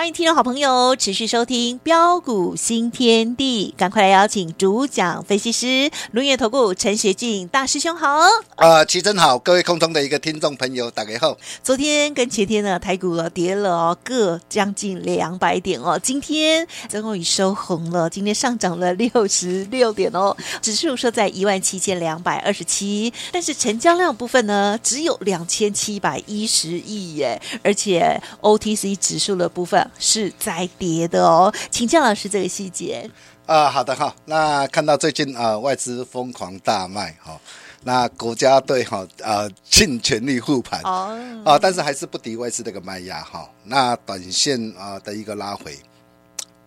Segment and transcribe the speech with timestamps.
[0.00, 8.08] 欢迎听众好朋友持续收听标股新天地，赶快来邀请主讲分析师轮源投顾陈学进大师兄好。
[8.56, 11.36] 啊，齐真好，各位空中的一个听众朋友，大家好。
[11.62, 16.00] 昨天跟前天呢，台股跌了哦，各将近两百点哦。
[16.02, 29.89] 今天终于收红了，今天上涨了 六十六点哦，指数说在一万七千两百二十七，但是成交量部分呢，只有两千七百一十亿耶，而且 OTC 指数的部分。
[29.98, 33.10] 是在跌的哦，请教老师这个细节
[33.46, 33.70] 啊、呃。
[33.70, 37.40] 好的哈，那看到最近啊、呃、外资疯狂大卖哈、哦，
[37.82, 45.78] 那国家队哈啊尽全力护盘哦啊、呃，但是还是不敌外资这个卖压哈、哦，那短线啊、呃、的一个拉回，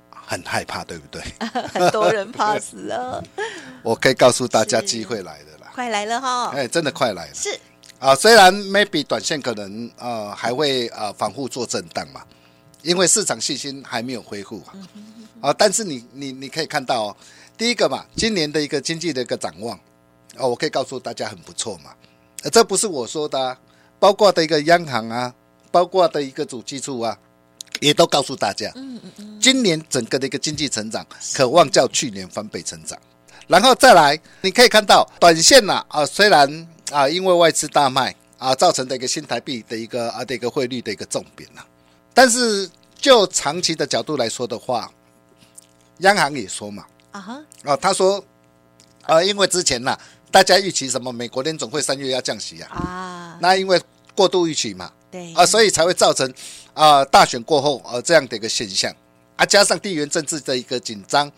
[0.09, 1.21] 很害怕对不对？
[1.73, 3.23] 很多人怕死了。
[3.83, 6.51] 我可以告诉大家，机会来了啦，快来了哈！
[6.55, 7.33] 哎，真的快来了。
[7.33, 7.49] 是
[7.99, 12.21] 啊、呃，虽然 maybe 短线可能啊、呃、还会啊、呃、反复做震荡嘛。
[12.83, 14.61] 因为市场信心还没有恢复。
[14.67, 17.17] 啊，啊，但是你你你可以看到哦，
[17.57, 19.75] 第一个嘛，今年的一个经济的一个展望，
[20.37, 21.91] 哦，我可以告诉大家很不错嘛，
[22.51, 23.57] 这不是我说的啊，
[23.99, 25.33] 包括的一个央行啊，
[25.71, 27.17] 包括的一个主计处啊，
[27.79, 29.39] 也都告诉大家，嗯嗯嗯。
[29.41, 32.97] 今年整个的一个经济成长可望较去年翻倍成长，
[33.47, 41.61] 然后再来，你可以看到短线呐啊，虽然啊因为外资大卖啊造成的一个新台币的一个啊的一个汇率的一个重贬呐。
[42.13, 44.91] 但是就长期的角度来说的话，
[45.99, 48.23] 央行也说嘛，啊哈，哦，他说，
[49.05, 49.97] 呃，因为之前呐，
[50.31, 53.81] 大家预期什么，美国联总会三月要降息啊，啊，那因为
[54.15, 56.31] 过度预期嘛，对，啊，所以才会造成
[56.73, 58.93] 啊大选过后呃这样的一个现象，
[59.35, 61.31] 啊，加上地缘政治的一个紧张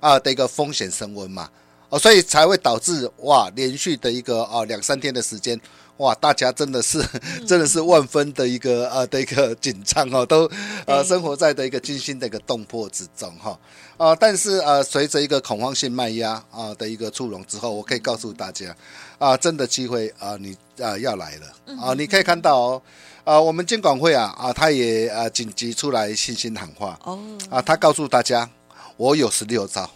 [0.00, 1.48] 啊的一个风险升温嘛，
[1.90, 5.60] 哦，所以才会导致哇连续的一个啊两三天的时间。
[5.98, 7.00] 哇，大家真的是，
[7.46, 10.50] 真的是万分的一个呃的一个紧张哦，都
[10.86, 13.50] 呃生活在的一个惊心的一个动魄之中哈
[13.96, 18.70] 啊、呃，但是呃随着一个恐慌性卖压啊的一个出笼之后，我可以告诉大家
[19.18, 21.46] 啊、呃，真的机会啊、呃、你啊、呃、要来了。
[21.76, 22.82] 啊、呃，你可以看到哦
[23.18, 26.98] 啊、呃，我们监管会啊啊，他也啊紧急出来信心喊话。
[27.04, 27.20] 哦。
[27.48, 28.48] 啊，他告诉大家，
[28.96, 29.88] 我有十六招。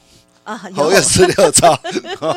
[0.47, 1.03] 啊，有。
[1.03, 1.79] 十六招，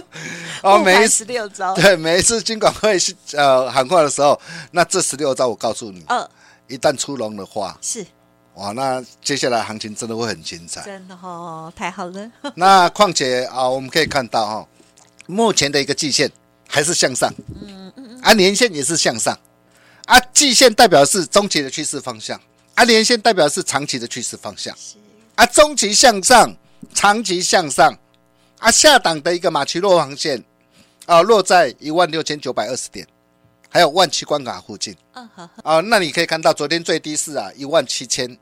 [0.63, 2.97] 哦，每十六招，对，每一次金管会
[3.33, 4.39] 呃喊话的时候，
[4.71, 6.27] 那这十六招我告诉你，嗯，
[6.67, 8.03] 一旦出笼的话，是，
[8.55, 12.31] 哇，那接下来行情真的会很精彩，真的哦，太好了。
[12.55, 14.67] 那况且啊，我们可以看到哈，
[15.27, 16.29] 目前的一个季线
[16.67, 17.31] 还是向上，
[17.61, 19.37] 嗯嗯嗯，啊，年线也是向上，
[20.07, 22.41] 啊，季线代表是中期的趋势方向，
[22.73, 24.95] 啊，年线代表是长期的趋势方向，是，
[25.35, 26.51] 啊，中期向上。
[26.93, 27.97] 长期向上，
[28.57, 30.43] 啊，下档的一个马奇诺防线，
[31.05, 33.07] 啊，落在一万六千九百二十点，
[33.69, 34.95] 还有万七关卡附近，
[35.63, 38.37] 啊，那你可以看到昨天最低是啊一万七千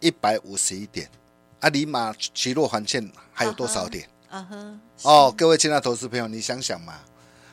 [0.00, 1.08] 一百五十一点，
[1.60, 4.08] 啊，离马奇诺防线还有多少点？
[4.28, 4.48] 啊
[5.02, 6.94] 哦，各位亲爱的投资朋友，你想想嘛，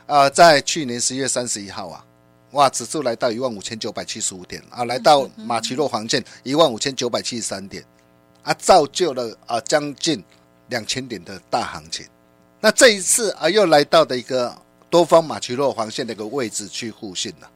[0.08, 2.04] 啊，在去年十一月三十一号啊，
[2.52, 7.86] 哇，指数来到一万五千九百七十五点，啊，来到马奇诺防线一万五千九百七十三点。
[8.44, 10.24] 啊，造就了啊将近
[10.70, 12.06] 两千点的大行情，
[12.60, 14.56] 那这一次啊又来到的一个
[14.90, 17.50] 多方马奇诺防线的一个位置去互信了，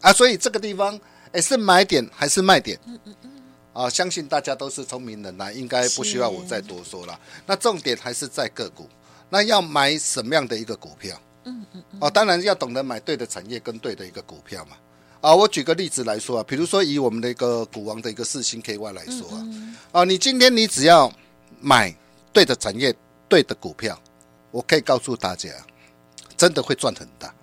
[0.00, 0.98] 啊，所以这个地方
[1.32, 2.78] 诶是买点还是卖点？
[2.86, 3.30] 嗯嗯嗯，
[3.72, 7.18] 啊，相信大家都是聪明人啊，应该不需要我再多说了。
[7.46, 8.88] 那重点还是在个股，
[9.28, 11.20] 那要买什么样的一个股票？
[11.44, 14.76] 嗯嗯嗯，啊，当然要懂得买对的产业跟对的一个股票嘛。
[15.20, 19.46] 啊，我举个例子来说啊，比如说以我们的一个股王的一个四星 KY 来说啊，
[19.92, 21.12] 啊，你今天你只要
[21.60, 21.94] 买
[22.32, 22.94] 对的产业、
[23.28, 24.00] 对的股票，
[24.50, 25.50] 我可以告诉大家，
[26.38, 27.34] 真的会赚很大。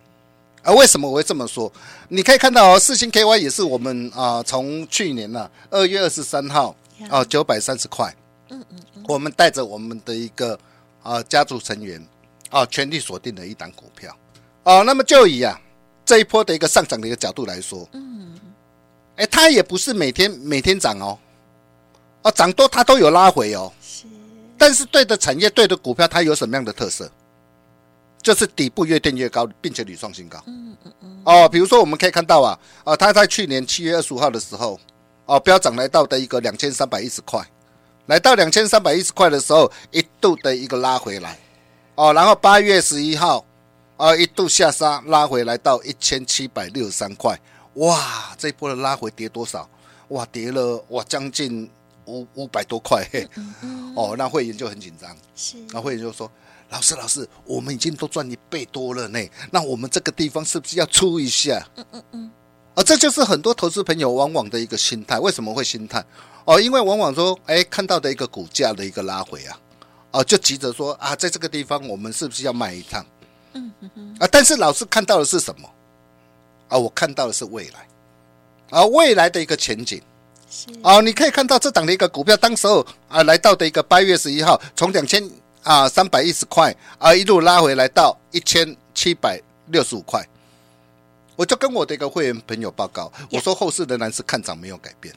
[0.64, 1.72] 啊，为什么我会这么说？
[2.10, 6.76] 你可以看到哦，四星 KY 也是我们啊，从去年呢二月二十三号
[7.10, 8.12] 啊九百三十块，
[8.50, 10.60] 嗯嗯，我们带着我们的一个
[11.04, 12.04] 啊家族成员
[12.50, 14.18] 啊全力锁定的一档股票
[14.64, 15.62] 啊，那么就以啊。
[16.08, 18.34] 这一波的一个上涨的一个角度来说，嗯，
[19.18, 21.20] 哎，它也不是每天每天涨哦，
[22.22, 24.06] 哦，涨多它都有拉回哦，是，
[24.58, 27.12] 但是对的产业对的股票它有什么样的特色？
[28.24, 30.42] 就是底部越垫越高，并且屡创新高。
[30.48, 31.22] 嗯嗯嗯。
[31.26, 34.80] 哦，比如说我们可以看到啊，啊，它在去年七月二十五号的时候，
[35.26, 37.46] 哦，飙涨来到的一个两千三百一十块，
[38.08, 41.38] 来到两千三百一十块的时候，一度的一个拉回来，
[41.96, 43.46] 哦，然后八月十一号，
[43.98, 47.38] 啊，一度下杀拉回来到一千七百六十三块，
[47.74, 49.68] 哇，这一波的拉回跌多少？
[50.10, 51.70] 哇，跌了哇将近
[52.06, 53.28] 五五百多块，嘿，
[53.96, 56.32] 哦，那会员就很紧张，是，那会员就说。
[56.70, 59.20] 老师，老师，我们已经都赚一倍多了呢。
[59.52, 61.66] 那我们这个地方是不是要出一下？
[61.78, 62.32] 嗯嗯嗯。
[62.76, 65.18] 啊，这就是很多投资朋友往往的一个心态。
[65.18, 66.04] 为什么会心态？
[66.44, 69.58] 哦，因为往往说，哎，看到的一个股价的一个拉回啊，
[70.12, 73.06] 哦，就急着说啊，在这个地方我们是不是要卖一趟？
[74.20, 75.70] 啊，但是老师看到的是什么？
[76.70, 77.88] 啊，我看到的是未来，
[78.70, 80.02] 啊，未来的一个前景。
[80.50, 80.68] 是。
[80.82, 85.30] 哦，你可以看到这档的一个股票，当时候啊，来到的一个八月十一号，从两千。
[85.64, 90.26] 啊，三百一十块，啊，一路拉回来到一千七百六十五块，
[91.36, 95.14] 我就跟我的一个会员朋友报告，我说后市仍然是看涨没有改变。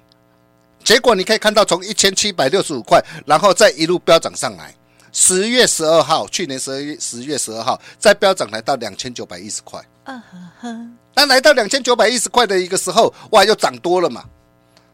[0.82, 4.74] 结果你可以看到，从一千七百六十五块，然后再一路飙涨上来，
[5.12, 9.80] 十月十二号，去年十二月十月十二号，在飙涨来到两千九百一十块。
[10.04, 14.24] 嗯哼哼，那来到两千九百一十块的一个时候，哇，又涨多了嘛，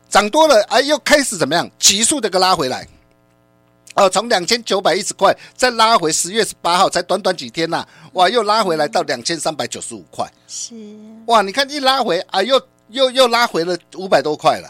[0.09, 2.87] 涨多了，哎，又开始怎么样，急速的个拉回来。
[3.95, 10.31] 哦，从两千九百一十块再拉回十月十八号，才短短几天呐、啊，哇，又拉回来到两千三百九十五块。
[10.47, 10.75] 是，
[11.27, 14.69] 哇，你看一拉回啊，又又又拉回了五百多块了。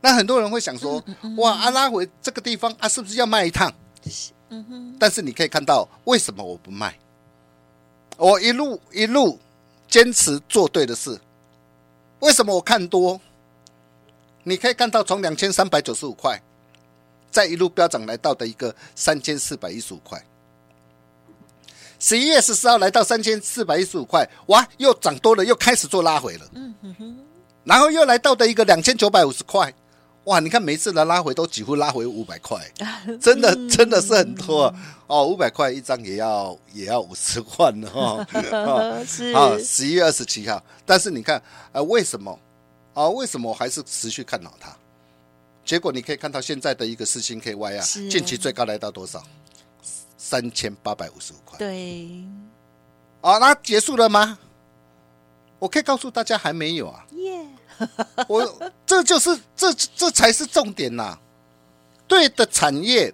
[0.00, 1.02] 那很多人会想说，
[1.36, 3.70] 哇，啊拉回这个地方啊，是不是要卖一趟？
[4.50, 4.96] 嗯哼。
[4.98, 6.98] 但是你可以看到，为什么我不卖？
[8.16, 9.38] 我一路一路
[9.88, 11.20] 坚持做对的事。
[12.20, 13.20] 为什么我看多？
[14.42, 16.40] 你可以看到从两千三百九十五块。
[17.28, 20.24] 再一路飙涨来到的一个三千四百一十五块，
[21.98, 26.46] 十一月十四号来到三千四百一十五块，哇，又涨多了，又开始做拉回了。
[26.54, 27.18] 嗯哼哼，
[27.64, 29.70] 然后又来到的一个两千九百五十块，
[30.26, 32.60] 哇，你看每次的拉回都几乎拉回五百块，
[33.20, 34.72] 真的真的是很多
[35.06, 38.26] 哦，五百块一张也要也要五十万哦。
[39.06, 41.40] 是啊，十一月二十七号，但是你看，
[41.72, 42.36] 呃，为什么
[42.94, 43.08] 啊？
[43.08, 44.76] 为什么我还是持续看好它？
[45.64, 49.22] 结果你可以看到现在的一个四星 KY 啊，近期最高来到多少？
[50.16, 51.56] 三千八百五十五块。
[51.58, 52.24] 对。
[53.20, 54.38] 啊，那结束了吗？
[55.60, 57.06] 我可以告诉大家还没有啊。
[57.12, 57.35] 耶。
[58.28, 61.20] 我这就是这这才是重点呐、啊。
[62.08, 63.12] 对的产业，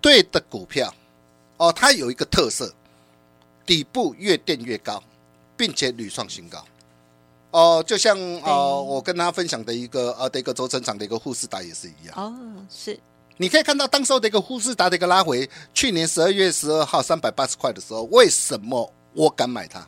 [0.00, 0.92] 对的股票，
[1.56, 2.74] 哦，它有一个特色，
[3.64, 5.02] 底部越垫越高，
[5.56, 6.58] 并且屡创新高。
[7.52, 12.14] 哦、呃，就像哦、呃，我跟大家分享的一个呃的一个轴承厂的一个富士达也是一样。
[12.16, 12.34] 哦，
[12.68, 12.98] 是。
[13.36, 19.86] 你可以看到当时候的一个富士达的一个拉回，去年十二月十二号三百八十块的时候，为什么我敢买它？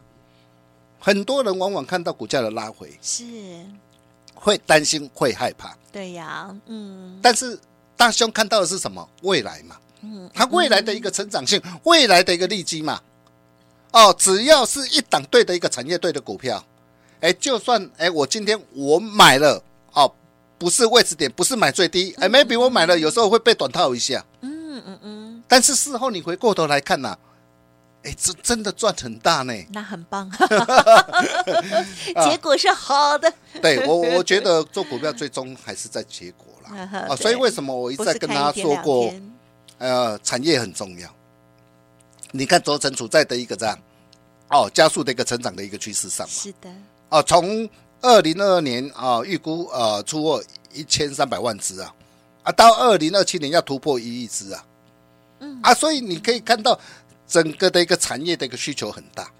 [0.98, 3.24] 很多人往往看到股价的拉回，是
[4.34, 5.76] 会担心会害怕。
[5.92, 7.18] 对呀，嗯。
[7.22, 7.58] 但是
[7.96, 9.08] 大兄看到的是什么？
[9.22, 13.00] 未来嘛，嗯，他未来的一个成长性，嗯、未来的一个利基嘛。
[13.92, 16.62] 哦，只要是一档对的一个产业对的股票。
[17.20, 20.12] 哎，就算哎，我今天我买了哦，
[20.58, 27.16] 不是位置点，不是买最低，哎，maybe 我买了，有时候会被短套一下，嗯嗯嗯，但是事后你回过头来看呐，
[28.04, 30.30] 哎，这真的赚很大呢，那很棒，
[32.22, 33.32] 结果是好的。
[33.62, 39.12] 对我，我觉得做股票最终还是在结果啦， 啊，所以为什么我一再跟大家说过，
[39.78, 41.08] 呃，产业很重要。
[42.30, 43.78] 你看轴承处在的一个这样，
[44.50, 46.68] 哦，加速的一个成长的一个趋势上嘛，是的。
[47.08, 47.66] 啊，从
[48.02, 51.94] 二零二二年啊，预估呃出货一千三百万只啊，
[52.42, 54.62] 啊，到二零二七年要突破一亿只啊，
[55.38, 55.58] 嗯。
[55.62, 56.78] 啊，所以你可以看到
[57.26, 59.30] 整个的一个产业的一个需求很大，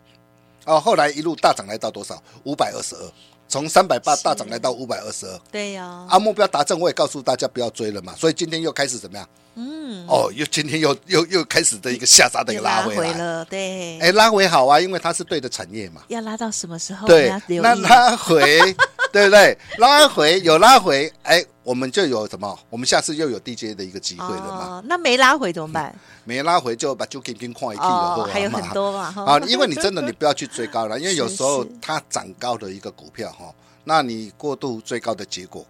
[0.64, 2.22] 哦，后来一路大涨来到多少？
[2.44, 3.12] 五百二十二，
[3.48, 9.28] 从三百八大涨来到五百二十二，对呀，啊，目标达成，我也告诉大家不要追了嘛，所以今天又开始怎么样？
[9.56, 16.02] 嗯，哦，又今天又又又开始的一个下杀的一个拉回了，对，哎，拉回好啊，因为它是对的产业嘛。
[16.08, 17.06] 要拉到什么时候？
[17.06, 18.58] 对，那拉回，
[19.12, 19.56] 对不对？
[19.78, 22.56] 拉回有拉回，哎，我们就有什么？
[22.70, 24.82] 我们下次又有 DJ 的一个机会了嘛。
[24.86, 25.92] 那没拉回怎么办？
[26.24, 29.12] 没拉回就把就给跟矿一听了，还有很多嘛。
[29.26, 33.52] 啊，因为你真的你不要去追高了， 因为有时候它涨高的一个股票哈，
[33.82, 35.66] 那你过度追高的结果，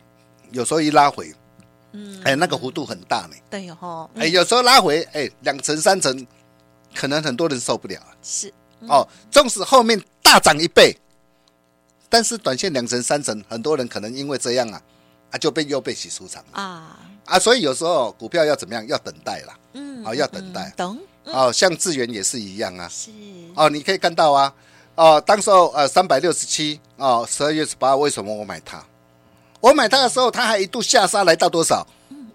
[0.50, 1.32] 有时候一拉回。
[1.96, 3.36] 嗯，哎，那个幅度很大呢。
[3.48, 6.26] 对哦，哎，有时候拉回，哎，两成三成，
[6.92, 8.00] 可能很多人受不了。
[8.20, 8.52] 是
[8.88, 10.98] 哦，纵使后面大涨一倍，
[12.08, 14.82] 但是短线两成三成，很多人可能因为这样啊，
[15.34, 18.86] 啊就被又被洗出场了啊啊，所以有时候股票要怎么样？
[18.86, 19.58] 要等待啦。
[19.72, 20.72] 嗯，啊，要等待。
[20.76, 20.96] 懂。
[21.24, 22.88] 哦，像智源也是一样啊。
[22.88, 23.10] 是
[23.56, 24.54] 哦，你可以看到啊，
[24.94, 28.80] 哦，当时候呃三百六十七哦，十二月十八为什么我买它？
[29.58, 31.84] 我买它的时候，它还一度下杀来到多少？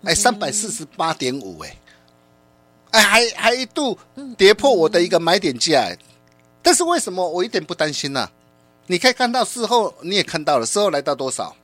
[0.03, 1.77] 哎，三百四十八点五，哎，
[2.91, 3.98] 哎，还还一度
[4.38, 5.98] 跌破我的一个买点价，哎，
[6.62, 8.29] 但是为什么我一点不担心呢？
[8.88, 11.56] 你可以看到事后你也看到了，事后来到多少？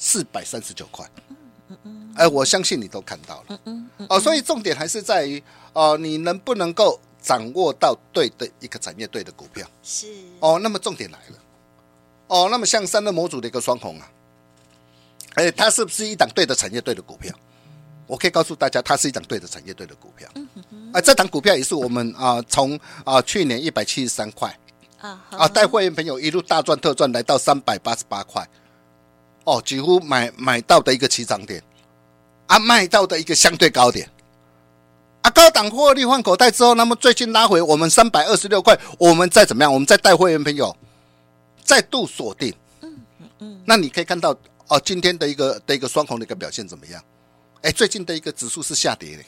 [0.00, 1.06] 四百三十九块。
[2.16, 3.60] 哎，我相信你都看到了。
[4.08, 5.40] 哦，所以重点还是在于
[5.74, 9.68] 哦，你能不能够掌握到对的一个产业，对的股票。
[9.82, 10.08] 是
[10.40, 11.38] 哦，那么重点来了。
[12.26, 14.10] 哦，那么像散热模组的一个双红啊，
[15.34, 17.32] 哎，它是不是一档对的产业，对的股票？
[18.06, 20.28] 我可以告诉大家，它是一档对的产业，对的股票。
[20.92, 24.58] 啊，这档股票也是我们啊，从啊去年一百七十三块
[24.98, 28.48] 啊啊带会员朋友一路大赚特赚，来到三百八十八块。
[29.44, 31.62] 哦，几乎买买到的一个起涨点，
[32.46, 34.08] 啊，卖到的一个相对高点，
[35.22, 39.72] 啊，高档获利换口袋之后，那么最近拉回我们三百二十六块，我们再怎么样？
[39.72, 40.76] 我们再带会员朋友
[41.64, 43.00] 再度锁定，嗯
[43.38, 44.36] 嗯，那你可以看到
[44.68, 47.02] 哦，今天的一个的一个双红的一个表现怎么样？
[47.62, 49.22] 哎，最近的一个指数是下跌的，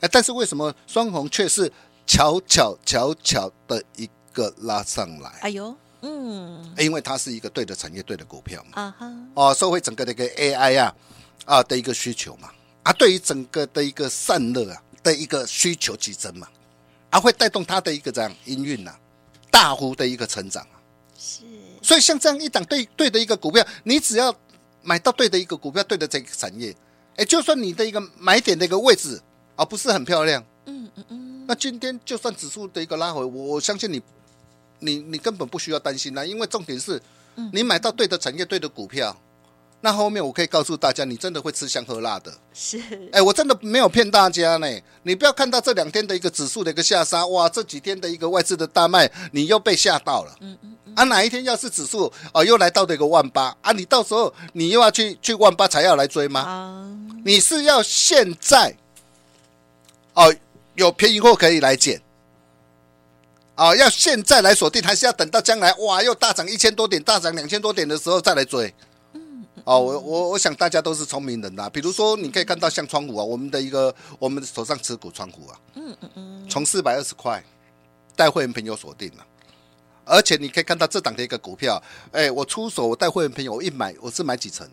[0.00, 1.70] 哎，但是为什么双红却是
[2.06, 5.30] 悄悄悄悄的一个拉上来？
[5.42, 5.74] 哎呦！
[6.06, 8.82] 嗯，因为它是一个对的产业，对的股票嘛。
[8.82, 10.94] 啊哈，哦，社会整个的一个 AI 啊
[11.46, 12.50] 啊的一个需求嘛，
[12.82, 16.46] 啊，对于整个的一个散热啊的一个需求激增嘛，
[17.08, 18.94] 啊，会带动它的一个这样营运呐，
[19.50, 20.76] 大幅的一个成长啊。
[21.18, 21.44] 是，
[21.80, 24.34] 所以像这样一档对对的一个股票，你只要
[24.82, 26.76] 买到对的一个股票，对的这个产业，
[27.16, 29.18] 哎，就算你的一个买点的一个位置
[29.56, 34.02] 啊不是很漂亮，嗯嗯嗯，那今天就算指数的一个拉回，我相信你。
[34.84, 37.00] 你你根本不需要担心啦，因为重点是，
[37.52, 39.16] 你买到对的产业、对的股票，
[39.80, 42.32] 那后面我可以告诉大家，你真的会吃香喝辣的。
[42.52, 42.80] 是，
[43.12, 44.68] 哎，我真的没有骗大家呢。
[45.02, 50.36] 你不要看到这两天的一个指数的一个下杀，哇，这几天的一个外资的大卖，你又被吓到了。
[50.40, 50.94] 嗯嗯嗯。
[50.94, 56.88] 啊，哪一天要是指数哦又来到了一个万八啊，你到时候你又要去去万八才要来追吗？
[57.24, 58.74] 你是要现在
[60.14, 60.34] 哦
[60.76, 62.00] 有便宜货可以来捡。
[63.54, 68.74] 啊、哦，要现在来锁定，还是要等到将来哇，又大涨一千多点，大涨两千多点的时候再来追？
[69.12, 71.70] 嗯，哦，我我我想大家都是聪明人呐。
[71.70, 77.40] 比如说，你可以看到像窗户啊，我们的一个我们手上持股窗户啊，嗯嗯嗯，从四百二十块
[78.16, 79.24] 带会员朋友锁定了，
[80.04, 81.80] 而且你可以看到这档的一个股票，
[82.10, 84.68] 哎，我出手我带会员朋友我一买我是买几成？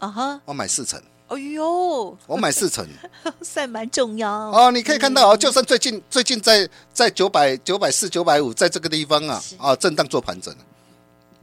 [0.00, 1.00] 啊哈，我买四成。
[1.28, 2.86] 哎呦，我买四成，
[3.40, 4.70] 算蛮重要哦。
[4.70, 10.54] 你可以看到哦，就算最近最近在在九百九百四九百五，在这个地方啊啊震荡做盘整，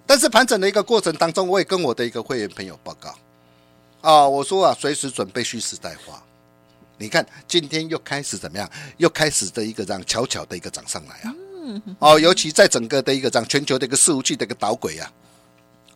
[0.06, 3.16] 但是盘整的一个过程当中，我也跟我的一个会员朋友报告
[4.02, 6.22] 啊，我说啊，随时准备蓄势待发。
[7.00, 8.70] 你看今天又开始怎么样？
[8.98, 11.34] 又开始的一个这样悄悄的一个涨上来啊。
[11.98, 15.12] 哦，尤其在整个的一个这样全球的一个伺服器的一个导轨啊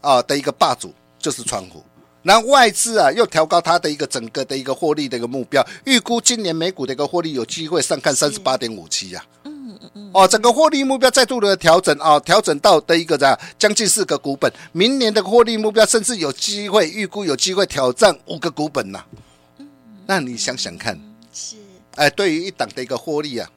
[0.02, 1.84] 啊的一个霸主就是川股。
[2.28, 9.24] 那外资啊，又调高它的一个整个的一个获利的一个目标，预估今年美股的一个获利有机会上看三十八点五七呀。
[9.44, 10.12] 嗯嗯嗯。
[10.12, 19.06] 哦，整个获利目标再度的调整啊，调整到的一个这样将近四个股本，明年的获利目标甚至有机会预估有机会挑战五个股本呐。
[19.60, 19.68] 嗯。
[20.08, 21.00] 那你想想看，
[21.32, 21.58] 是
[21.94, 23.48] 哎，对于一档的一个获利啊，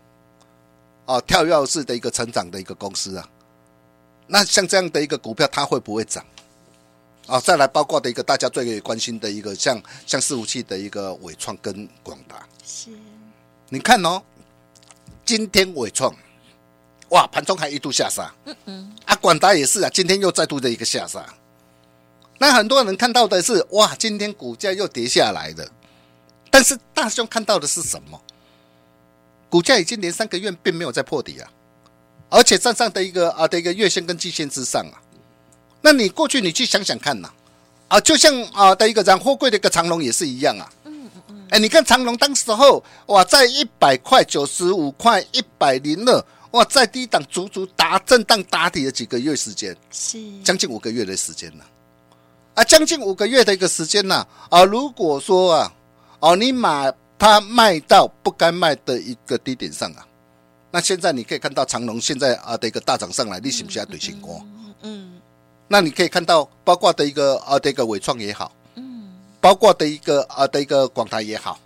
[1.06, 3.26] 哦，跳跃式的一个成长的一个公司啊，
[4.26, 6.22] 那像这样的一个股票，它会不会涨？
[7.28, 12.88] 啊，再来包括的一个大家最关心的一个像像伺服器的一个伟创跟广达，是，
[13.68, 14.22] 你看哦，
[15.26, 16.10] 今天伟创，
[17.10, 21.22] 哇，盘中还一度下杀，嗯嗯，啊，广达也是啊，今天又再度的一个下杀，
[22.38, 25.70] 那很多人看到的是哇，今天股价又跌下来了，
[26.50, 28.18] 但是大兄看到的是什么？
[29.50, 31.50] 股价已经连三个月并没有再破底啊，
[32.30, 34.96] 而且站上的一个啊的一个月线跟季线之上啊。
[35.80, 37.30] 那你过去你去想想看呐，
[37.86, 50.18] 啊，就像啊的一个涨货柜的一个长龙也是一样啊，嗯嗯嗯，哎，你看长龙当时候哇，在一百块、九十五块、一百零二，哇，在低档足足打震荡打底了几个月时间，是。
[50.42, 51.64] 将近五个月的时间了，
[52.54, 55.72] 啊，将近五个月的一个时间呐，啊，如果说啊，
[56.18, 60.04] 哦，你买它卖到不该卖的一个低点上啊，
[60.72, 64.44] 那现在你可以看到长龙现在啊的一个大涨上来，你是不是要对新光？
[64.82, 65.17] 嗯。
[65.68, 71.60] 那你可以看到，包括的一个啊的一个伟创也好，嗯，包括的一个啊的一个广台也好，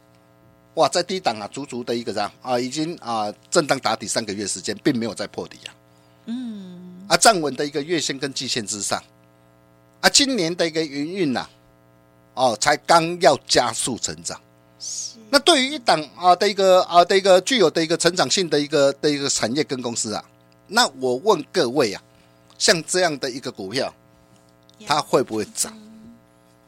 [0.74, 5.70] 哇，在低档啊，足足的一个这样啊，已经啊震荡打底三个月时间，并没有再破底啊，
[6.26, 9.00] 嗯，啊站稳的一个月线跟季线之上，
[10.00, 11.46] 啊，今年的一个云运呐，
[12.34, 14.40] 哦，才刚要加速成长，
[15.30, 20.24] 那对于一档啊的一个啊的一个具有的一个成长性的一个的一个产业跟公司啊，
[20.66, 22.02] 那我问各位啊，
[22.58, 23.92] 像这样的一个股票，
[24.86, 25.72] 它会不会涨？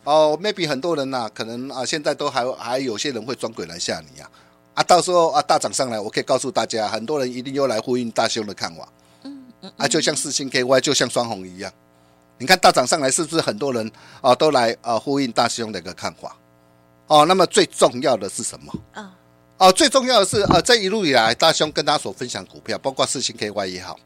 [0.04, 4.30] 哦，maybe 很多人呐、啊，可能啊现在都还还有些人会装鬼来吓你啊，
[4.74, 8.86] 啊到时候啊大涨上来，我可以告诉大家，很多人一定又来呼应大兄的看法，
[9.78, 11.72] 啊就像四星 KY，就像双红一样，
[12.36, 16.36] 你看大涨上来是不是很多人啊都来啊呼应大兄的一个看法？
[17.06, 18.72] 哦，那么最重要的是什么？
[18.92, 19.14] 啊，
[19.56, 23.98] 哦，最重要的是，呃，这一路以来，大兄跟大家所分享股票，包括四星 KY 也好，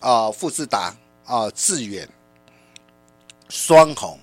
[0.00, 0.94] 啊，富士达
[1.26, 2.08] 啊，致远、
[3.48, 4.18] 双红、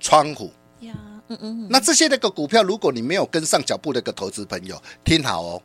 [0.00, 0.94] 川湖，呀，
[1.28, 5.62] 嗯嗯，那这些那个股票，如果你没有跟上脚步的一个投资朋友，听好哦，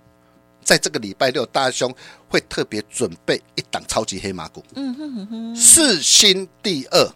[0.63, 1.93] 在这个礼拜六，大兄
[2.27, 7.11] 会特别准备一档超级黑马股，嗯哼哼哼，四星第二，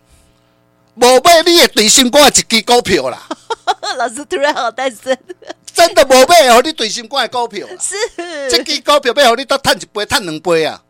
[0.96, 3.28] 无买你也对心肝一支股票啦。
[3.98, 5.18] 老师突然好单身，
[5.74, 6.62] 真的无买哦！
[6.64, 7.96] 你对心肝的股票 是
[8.50, 10.82] 这支股票，要让你都赚一杯、赚两杯啊！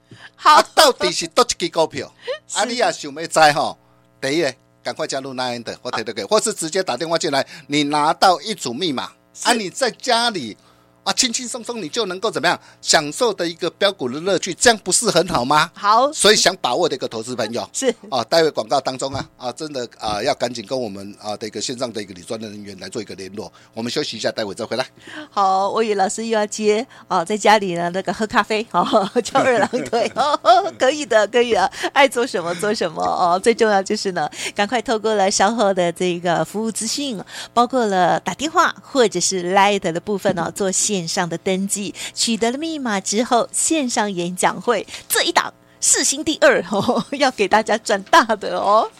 [0.43, 2.11] 好，啊、到底是多一支股票？
[2.55, 3.77] 啊，你也想要知吼？
[4.19, 9.11] 第一个，赶快加入 Nine 的，我提得给，或是直接打电话进来，你拿到一组密码，
[9.43, 10.57] 啊，你在家里。
[11.03, 15.71] 啊，轻轻松松你就能够怎么样享受的一个标股的乐趣，这样不是很好吗？
[15.73, 23.51] 好，所以想把握的一个投资朋友 是啊，待会广告当中啊啊，真的啊要赶紧跟我们啊的一个线上的一个理专的人员来做一个联络。
[23.73, 24.85] 我们休息一下，待会再回来。
[25.31, 28.85] 好，我与老师又要接啊，在家里呢那个喝咖啡哦，
[29.25, 30.39] 翘二郎腿哦，
[30.77, 33.39] 可以的，可以的，爱做什么做什么哦。
[33.41, 37.19] 最重要就是呢，赶快透过了稍后的这个服务资讯，
[37.55, 40.69] 包括了打电话或者是 Light 的部分呢、哦，做。
[40.91, 48.91] 线上的登记取得了密码之后，线上演讲会这一档四星第二 哦，要给大家赚大的哦！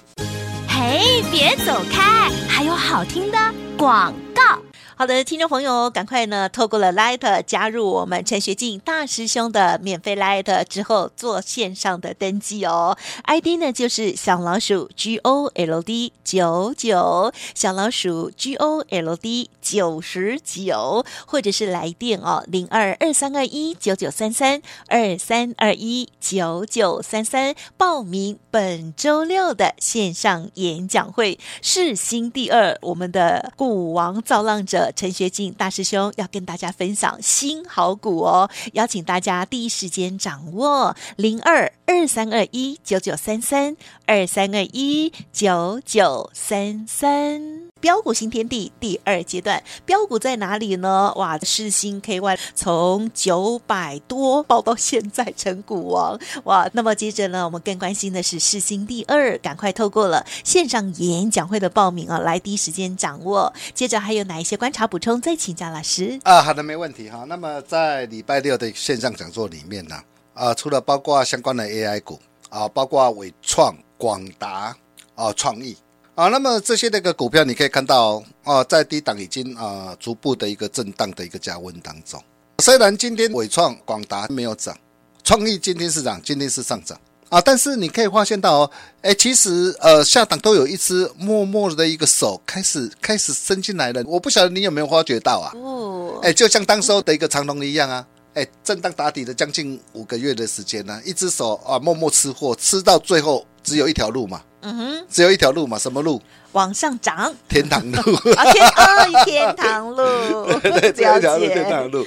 [0.70, 3.38] 嘿，别走开，还有好听的
[3.78, 4.58] 广告。
[5.02, 12.96] 好的，听众朋友，赶快呢，透过了 Light 加入我们陈学进大师兄的免费 Light 之后，做线上的登记哦。
[13.24, 34.90] ID 呢就是小老鼠 G O L D 九九，小老鼠 G O L D 九十九，或者是来电哦，零二二三二一九九三三二三二一九九三三，报名本周六的线上演讲会，世新第二，我们的股王造浪者。
[34.96, 43.76] 陈学进大师兄要跟大家分享新好股哦，邀请大家第一时间掌握零二二三二一九九三三
[44.06, 47.71] 二三二一九九三三。
[47.82, 51.12] 标股新天地第二阶段，标股在哪里呢？
[51.18, 56.70] 哇，世新 KY 从九百多爆到现在成股王，哇！
[56.74, 63.52] 那么接着呢，我们更关心的是世新第二，赶快透过了线上演讲会的报名啊，来第一时间掌握。
[63.74, 65.20] 接着还有哪一些观察补充？
[65.20, 66.42] 再请教老师啊。
[66.44, 67.26] 好的，没问题哈。
[67.28, 69.96] 那么在礼拜六的线上讲座里面呢，
[70.36, 74.76] 啊，除了包括相关的 AI 股啊，包括伟创、广达
[75.16, 75.76] 啊、创意。
[76.14, 82.22] 啊，那么这些那个股票，你可以看到啊，在低档已经啊逐步的一个震荡的一个加温当中。
[82.62, 84.78] 虽然今天伟创、广达没有涨，
[85.24, 88.72] 创意今天是涨，今天是上涨啊，但是你可以发现到哦，
[89.02, 94.04] 哎，其实呃下档都有一只默默的一个手开始开始伸进来了。
[94.06, 95.54] 我不晓得你有没有发觉到啊？
[95.56, 104.44] 哦，哎，就像当时候的一个长龙一样啊，哎，震荡打底的将近五个月的时间呢，一只手啊默默吃货，吃到最后只有一条路嘛。
[104.62, 106.22] 嗯哼，只有一条路嘛，什么路？
[106.54, 107.98] 往上涨，天堂路
[108.36, 109.96] 啊，天哦，天堂路，
[110.60, 112.06] 对对，只有一条路，天堂路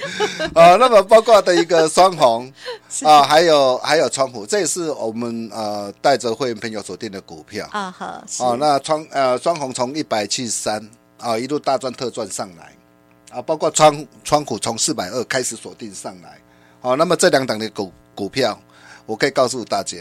[0.53, 0.75] 啊。
[0.75, 2.51] 那么包括的一个双红
[3.03, 7.89] 啊，还有还有川湖，这也是我们呃带着会员朋友锁定的股票啊。
[7.97, 8.05] 好，
[8.45, 12.71] 啊，那川呃双红从一百七十三啊一路大赚特赚上来
[13.35, 16.39] 啊，包括川川湖从四百二开始锁定上来。
[16.81, 18.57] 好，那么这两档的股股票，
[19.07, 19.97] 我可以告诉大家。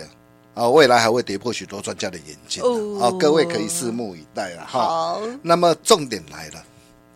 [0.54, 2.62] 啊，未来还会跌破许多专家的眼镜
[3.00, 3.10] 啊！
[3.18, 4.84] 各位可以拭目以待了哈。
[4.84, 6.64] 好，那么重点来了，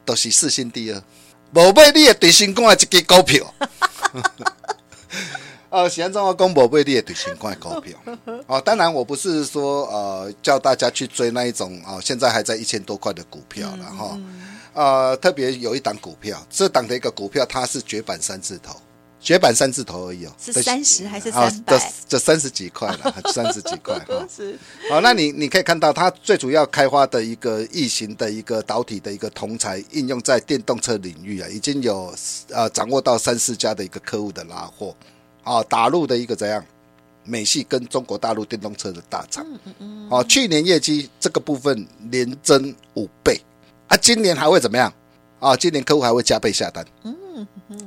[0.04, 1.00] 都是四星第二，
[1.54, 3.54] 无买你也对新冠的一支股票。
[5.70, 7.96] 呃， 现在我讲无买你也对新冠的股票。
[8.48, 14.18] 哦，当然我不是说呃叫大家去追那一种啊，现在还在一千多块的股票了哈。
[14.74, 18.74] 呃，特别有一档股票，这档的一个股票它是绝版三字头。
[19.20, 21.76] 绝版三字头而已哦，是三十还是三百？
[21.78, 24.26] 这这三十几块了， 三十几块哈。
[24.34, 24.56] 是，
[24.88, 32.14] 好，那你你可以看到，它最主要开发的一个异形的一个导体的一个铜材，应用在电动车领域啊，已经有
[32.50, 34.94] 呃掌握到三四家的一个客户的拉货，
[35.42, 36.64] 啊，打入的一个怎样
[37.24, 39.44] 美系跟中国大陆电动车的大厂。
[39.46, 40.08] 嗯嗯嗯。
[40.10, 43.40] 哦，去年业绩这个部分连增五倍，
[43.88, 44.92] 啊，今年还会怎么样？
[45.40, 46.84] 啊，今年客户还会加倍下单。
[47.04, 47.14] 嗯，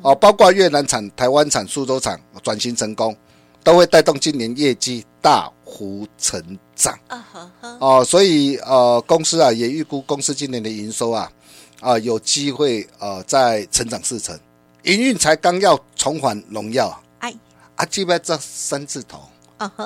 [0.02, 3.16] 哦，包括越南厂、台湾厂、苏州厂转型成功，
[3.64, 6.42] 都会带动今年业绩大幅成
[6.76, 6.98] 长。
[7.80, 11.32] 哦，所以呃，公司啊也预估公司今年的营收啊
[11.80, 14.38] 啊有机会呃再成长四成，
[14.84, 17.02] 营运才刚要重返荣耀。
[17.20, 17.34] 哎，
[17.76, 19.20] 啊，基本这三字头。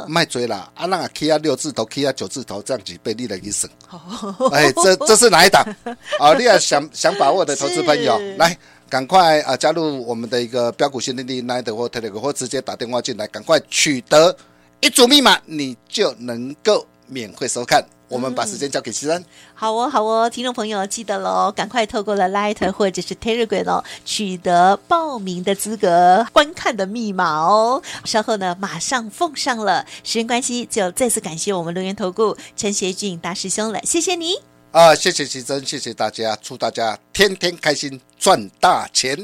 [0.07, 3.69] 卖追啦，啊，那 K 啊六字头，K 啊九字头，这样子被你了一省。
[4.53, 5.61] 哎，这这是哪一档？
[6.17, 8.57] 啊，你要想想把握的投资朋友，来
[8.89, 14.35] 赶快啊加入我们的一个标股新天地 Line 或 Telegram 或直接打电话进来，赶快取得
[14.79, 17.85] 一组密码，你就能够免费收看。
[18.07, 19.25] 我们把时间交给琦蓁、嗯。
[19.55, 27.81] 好哦，好哦，听众朋友记得喽，赶快透过了 Light 或者是 Telegram 哦，取得报名的资格、观看的密码哦。
[28.03, 29.83] 稍后呢，马上奉上了。
[30.03, 34.54] 时间关系，就再次感谢我们轮元投顾陈学俊大师兄了，谢谢你。
[34.75, 39.17] 啊，谢谢奇珍，谢谢大家，祝大家天天开心，赚大钱。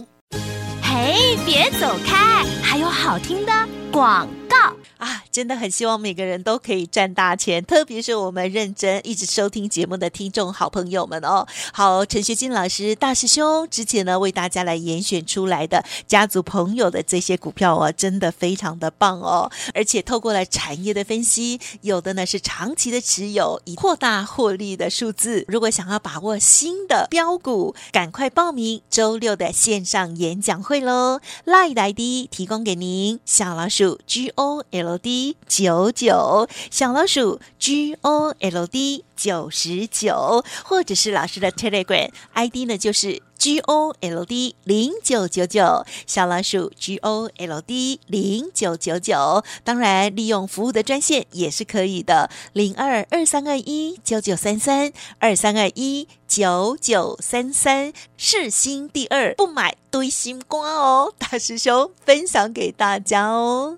[0.81, 3.51] 嘿，别走开，还有好听的
[3.91, 4.55] 广告。
[4.97, 11.47] 啊，真的很希望每个人都可以赚大钱，特别是我们认真一直收听节目的听众好朋友们哦。
[11.71, 19.49] 好，陈学金老师大师兄之前呢为大家来严选出来的家族朋友的这些股票哦，真的非常的棒哦。
[19.73, 25.45] 而且透过了产业的分析，有的呢是长期的持有，以扩大获利的数字。
[25.47, 35.20] 如果想要把握新的标股，赶快报名周六的线上演讲会喽！LINE ID 提供给您，小老鼠 G O L D。
[35.47, 47.29] 九九小老鼠 G O L D 九十九，或者是老师的 Telegram ID 呢，就是 G O L D 零九九九小老鼠 G O
[47.37, 49.43] L D 零九九九。
[49.63, 57.93] 当然，利用服务的专线也是可以的，零二二三二一九九三三二三二一九九三三。
[58.17, 63.77] 世新第二，不买堆心瓜哦，大师兄分享给大家哦。